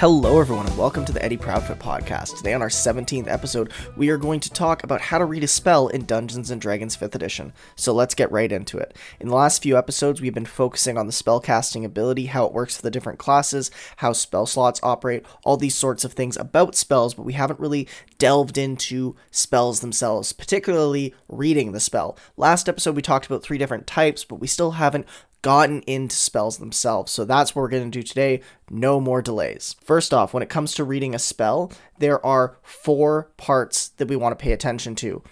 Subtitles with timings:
[0.00, 2.36] Hello, everyone, and welcome to the Eddie Proudfoot podcast.
[2.36, 5.48] Today, on our 17th episode, we are going to talk about how to read a
[5.48, 7.54] spell in Dungeons and Dragons 5th edition.
[7.76, 8.94] So, let's get right into it.
[9.20, 12.76] In the last few episodes, we've been focusing on the spellcasting ability, how it works
[12.76, 17.14] for the different classes, how spell slots operate, all these sorts of things about spells,
[17.14, 22.18] but we haven't really delved into spells themselves, particularly reading the spell.
[22.36, 25.06] Last episode, we talked about three different types, but we still haven't
[25.46, 27.12] gotten into spells themselves.
[27.12, 28.40] So that's what we're going to do today.
[28.68, 29.76] No more delays.
[29.80, 34.16] First off, when it comes to reading a spell, there are four parts that we
[34.16, 35.22] want to pay attention to.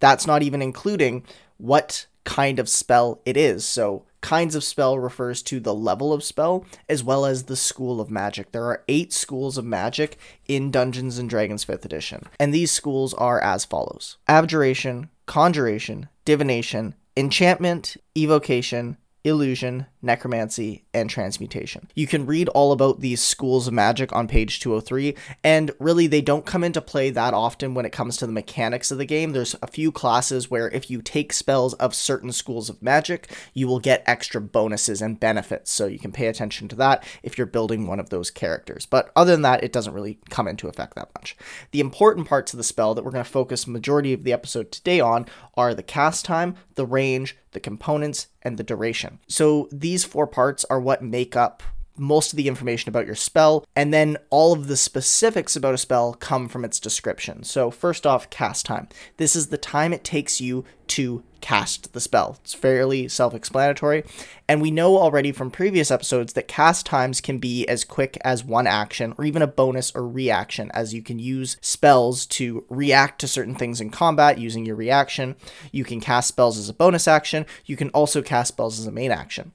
[0.00, 1.24] That's not even including
[1.56, 3.64] what kind of spell it is.
[3.64, 8.02] So, kinds of spell refers to the level of spell as well as the school
[8.02, 8.52] of magic.
[8.52, 13.14] There are eight schools of magic in Dungeons and Dragons 5th edition, and these schools
[13.14, 21.88] are as follows Abjuration, Conjuration, Divination, Enchantment, Evocation, illusion, necromancy, and transmutation.
[21.94, 26.20] You can read all about these schools of magic on page 203, and really they
[26.20, 29.32] don't come into play that often when it comes to the mechanics of the game.
[29.32, 33.66] There's a few classes where if you take spells of certain schools of magic, you
[33.66, 37.46] will get extra bonuses and benefits, so you can pay attention to that if you're
[37.46, 38.84] building one of those characters.
[38.84, 41.34] But other than that, it doesn't really come into effect that much.
[41.70, 44.70] The important parts of the spell that we're going to focus majority of the episode
[44.70, 49.18] today on are the cast time, the range, the components, and the duration.
[49.26, 51.62] So these four parts are what make up
[51.96, 55.78] most of the information about your spell, and then all of the specifics about a
[55.78, 57.44] spell come from its description.
[57.44, 58.88] So, first off, cast time.
[59.16, 62.38] This is the time it takes you to cast the spell.
[62.42, 64.04] It's fairly self explanatory,
[64.48, 68.42] and we know already from previous episodes that cast times can be as quick as
[68.42, 73.20] one action or even a bonus or reaction, as you can use spells to react
[73.20, 75.36] to certain things in combat using your reaction.
[75.70, 78.92] You can cast spells as a bonus action, you can also cast spells as a
[78.92, 79.52] main action.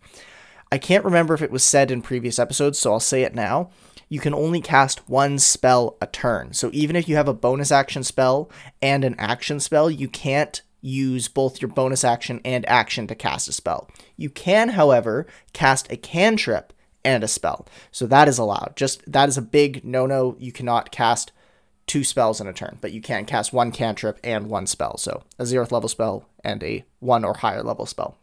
[0.72, 3.72] I can't remember if it was said in previous episodes, so I'll say it now.
[4.08, 6.54] You can only cast one spell a turn.
[6.54, 8.50] So even if you have a bonus action spell
[8.82, 13.48] and an action spell, you can't use both your bonus action and action to cast
[13.48, 13.90] a spell.
[14.16, 16.74] You can, however, cast a cantrip
[17.04, 17.68] and a spell.
[17.92, 18.74] So that is allowed.
[18.76, 20.36] Just that is a big no-no.
[20.40, 21.32] You cannot cast
[21.88, 24.98] two spells in a turn, but you can cast one cantrip and one spell.
[24.98, 28.18] So a zeroth level spell and a one or higher level spell.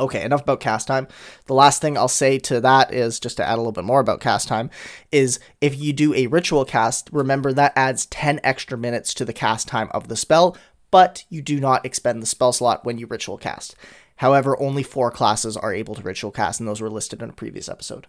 [0.00, 1.08] Okay, enough about cast time.
[1.46, 4.00] The last thing I'll say to that is just to add a little bit more
[4.00, 4.70] about cast time
[5.10, 9.32] is if you do a ritual cast, remember that adds 10 extra minutes to the
[9.32, 10.56] cast time of the spell,
[10.92, 13.74] but you do not expend the spell slot when you ritual cast.
[14.18, 17.32] However, only four classes are able to ritual cast, and those were listed in a
[17.32, 18.06] previous episode.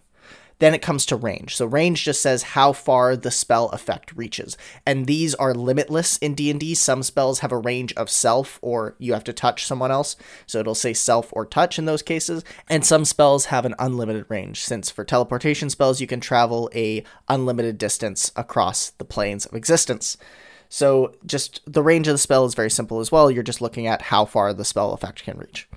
[0.60, 1.56] Then it comes to range.
[1.56, 4.58] So range just says how far the spell effect reaches.
[4.84, 6.74] And these are limitless in D&D.
[6.74, 10.16] Some spells have a range of self or you have to touch someone else.
[10.46, 12.44] So it'll say self or touch in those cases.
[12.68, 17.04] And some spells have an unlimited range since for teleportation spells you can travel a
[17.26, 20.18] unlimited distance across the planes of existence.
[20.70, 23.30] So just the range of the spell is very simple as well.
[23.30, 25.68] You're just looking at how far the spell effect can reach.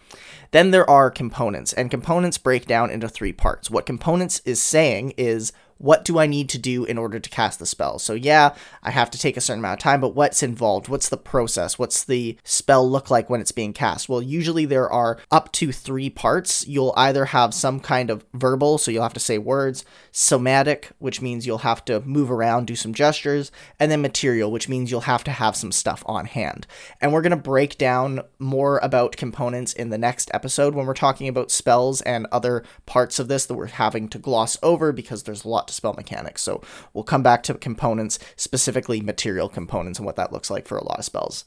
[0.51, 3.71] Then there are components, and components break down into three parts.
[3.71, 5.51] What components is saying is
[5.83, 7.99] what do I need to do in order to cast the spell?
[7.99, 10.87] So, yeah, I have to take a certain amount of time, but what's involved?
[10.87, 11.77] What's the process?
[11.77, 14.07] What's the spell look like when it's being cast?
[14.07, 16.65] Well, usually there are up to three parts.
[16.65, 21.21] You'll either have some kind of verbal, so you'll have to say words, somatic, which
[21.21, 25.01] means you'll have to move around, do some gestures, and then material, which means you'll
[25.01, 26.65] have to have some stuff on hand.
[27.01, 30.93] And we're going to break down more about components in the next episode when we're
[30.93, 35.23] talking about spells and other parts of this that we're having to gloss over because
[35.23, 36.41] there's a lot to spell mechanics.
[36.41, 36.61] So
[36.93, 40.83] we'll come back to components, specifically material components, and what that looks like for a
[40.83, 41.45] lot of spells.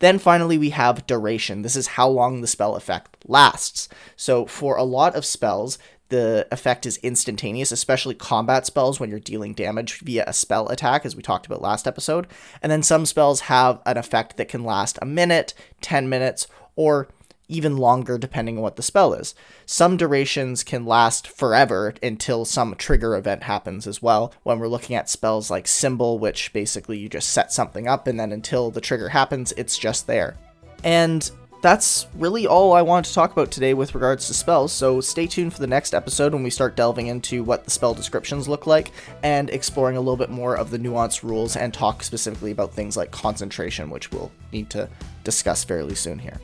[0.00, 1.62] Then finally, we have duration.
[1.62, 3.88] This is how long the spell effect lasts.
[4.16, 5.78] So for a lot of spells,
[6.08, 11.04] the effect is instantaneous, especially combat spells when you're dealing damage via a spell attack,
[11.04, 12.26] as we talked about last episode.
[12.62, 15.52] And then some spells have an effect that can last a minute,
[15.82, 16.46] 10 minutes,
[16.76, 17.08] or
[17.48, 19.34] even longer depending on what the spell is.
[19.66, 24.32] Some durations can last forever until some trigger event happens as well.
[24.42, 28.20] When we're looking at spells like Symbol, which basically you just set something up and
[28.20, 30.36] then until the trigger happens, it's just there.
[30.84, 31.28] And
[31.60, 35.26] that's really all I want to talk about today with regards to spells, so stay
[35.26, 38.66] tuned for the next episode when we start delving into what the spell descriptions look
[38.68, 38.92] like
[39.24, 42.96] and exploring a little bit more of the nuanced rules and talk specifically about things
[42.96, 44.88] like concentration, which we'll need to
[45.24, 46.38] discuss fairly soon here.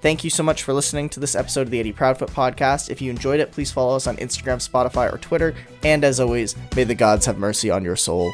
[0.00, 2.88] Thank you so much for listening to this episode of the Eddie Proudfoot podcast.
[2.88, 5.54] If you enjoyed it, please follow us on Instagram, Spotify, or Twitter.
[5.82, 8.32] And as always, may the gods have mercy on your soul.